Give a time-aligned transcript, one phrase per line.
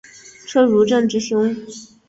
[0.47, 1.55] 车汝震之兄。